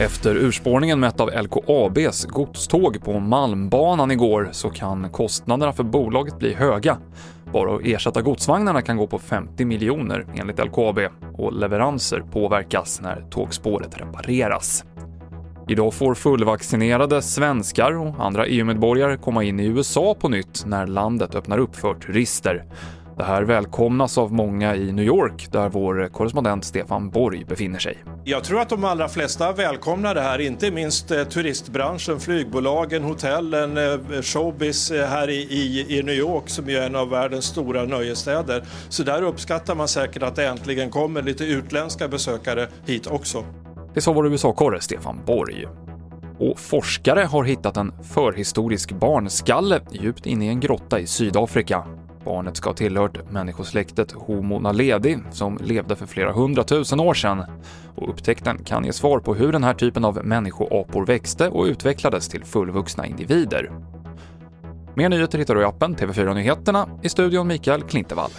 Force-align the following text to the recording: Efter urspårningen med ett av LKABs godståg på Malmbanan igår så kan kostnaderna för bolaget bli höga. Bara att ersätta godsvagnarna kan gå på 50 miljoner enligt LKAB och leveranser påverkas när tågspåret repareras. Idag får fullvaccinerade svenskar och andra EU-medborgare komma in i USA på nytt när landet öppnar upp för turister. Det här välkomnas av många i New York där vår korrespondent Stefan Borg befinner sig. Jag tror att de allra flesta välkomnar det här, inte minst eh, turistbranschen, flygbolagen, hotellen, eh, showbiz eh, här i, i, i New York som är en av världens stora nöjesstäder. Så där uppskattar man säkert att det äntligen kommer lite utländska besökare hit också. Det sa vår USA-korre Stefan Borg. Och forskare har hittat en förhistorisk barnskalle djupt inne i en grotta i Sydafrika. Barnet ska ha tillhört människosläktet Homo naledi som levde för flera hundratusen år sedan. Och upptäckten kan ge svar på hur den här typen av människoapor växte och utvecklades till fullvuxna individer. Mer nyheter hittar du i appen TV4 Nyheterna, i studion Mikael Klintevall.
Efter 0.00 0.36
urspårningen 0.36 1.00
med 1.00 1.08
ett 1.08 1.20
av 1.20 1.30
LKABs 1.30 2.24
godståg 2.24 3.04
på 3.04 3.20
Malmbanan 3.20 4.10
igår 4.10 4.48
så 4.52 4.70
kan 4.70 5.10
kostnaderna 5.10 5.72
för 5.72 5.84
bolaget 5.84 6.38
bli 6.38 6.54
höga. 6.54 6.98
Bara 7.52 7.74
att 7.74 7.80
ersätta 7.84 8.22
godsvagnarna 8.22 8.82
kan 8.82 8.96
gå 8.96 9.06
på 9.06 9.18
50 9.18 9.64
miljoner 9.64 10.26
enligt 10.34 10.64
LKAB 10.64 10.98
och 11.34 11.52
leveranser 11.52 12.24
påverkas 12.32 13.00
när 13.00 13.26
tågspåret 13.30 14.00
repareras. 14.00 14.84
Idag 15.68 15.94
får 15.94 16.14
fullvaccinerade 16.14 17.22
svenskar 17.22 17.92
och 17.92 18.24
andra 18.24 18.46
EU-medborgare 18.46 19.16
komma 19.16 19.44
in 19.44 19.60
i 19.60 19.66
USA 19.66 20.16
på 20.20 20.28
nytt 20.28 20.64
när 20.66 20.86
landet 20.86 21.34
öppnar 21.34 21.58
upp 21.58 21.76
för 21.76 21.94
turister. 21.94 22.64
Det 23.18 23.24
här 23.24 23.42
välkomnas 23.42 24.18
av 24.18 24.32
många 24.32 24.76
i 24.76 24.92
New 24.92 25.04
York 25.04 25.48
där 25.52 25.68
vår 25.68 26.08
korrespondent 26.08 26.64
Stefan 26.64 27.10
Borg 27.10 27.44
befinner 27.44 27.78
sig. 27.78 28.04
Jag 28.24 28.44
tror 28.44 28.60
att 28.60 28.68
de 28.68 28.84
allra 28.84 29.08
flesta 29.08 29.52
välkomnar 29.52 30.14
det 30.14 30.20
här, 30.20 30.38
inte 30.38 30.70
minst 30.70 31.10
eh, 31.10 31.24
turistbranschen, 31.24 32.20
flygbolagen, 32.20 33.02
hotellen, 33.02 33.76
eh, 33.76 34.22
showbiz 34.22 34.90
eh, 34.90 35.06
här 35.06 35.30
i, 35.30 35.34
i, 35.34 35.98
i 35.98 36.02
New 36.02 36.14
York 36.14 36.48
som 36.48 36.68
är 36.68 36.80
en 36.80 36.96
av 36.96 37.10
världens 37.10 37.44
stora 37.44 37.84
nöjesstäder. 37.84 38.64
Så 38.88 39.02
där 39.02 39.22
uppskattar 39.22 39.74
man 39.74 39.88
säkert 39.88 40.22
att 40.22 40.36
det 40.36 40.46
äntligen 40.46 40.90
kommer 40.90 41.22
lite 41.22 41.44
utländska 41.44 42.08
besökare 42.08 42.68
hit 42.86 43.06
också. 43.06 43.44
Det 43.94 44.00
sa 44.00 44.12
vår 44.12 44.26
USA-korre 44.26 44.80
Stefan 44.80 45.20
Borg. 45.26 45.66
Och 46.38 46.58
forskare 46.58 47.20
har 47.20 47.44
hittat 47.44 47.76
en 47.76 47.92
förhistorisk 48.14 48.92
barnskalle 48.92 49.80
djupt 49.92 50.26
inne 50.26 50.44
i 50.44 50.48
en 50.48 50.60
grotta 50.60 51.00
i 51.00 51.06
Sydafrika. 51.06 51.84
Barnet 52.28 52.56
ska 52.56 52.68
ha 52.68 52.74
tillhört 52.74 53.30
människosläktet 53.30 54.12
Homo 54.12 54.58
naledi 54.58 55.18
som 55.30 55.58
levde 55.62 55.96
för 55.96 56.06
flera 56.06 56.32
hundratusen 56.32 57.00
år 57.00 57.14
sedan. 57.14 57.44
Och 57.94 58.10
upptäckten 58.10 58.64
kan 58.64 58.84
ge 58.84 58.92
svar 58.92 59.18
på 59.18 59.34
hur 59.34 59.52
den 59.52 59.64
här 59.64 59.74
typen 59.74 60.04
av 60.04 60.24
människoapor 60.24 61.06
växte 61.06 61.48
och 61.48 61.64
utvecklades 61.64 62.28
till 62.28 62.44
fullvuxna 62.44 63.06
individer. 63.06 63.70
Mer 64.94 65.08
nyheter 65.08 65.38
hittar 65.38 65.54
du 65.54 65.60
i 65.60 65.64
appen 65.64 65.96
TV4 65.96 66.34
Nyheterna, 66.34 66.88
i 67.02 67.08
studion 67.08 67.46
Mikael 67.46 67.82
Klintevall. 67.82 68.30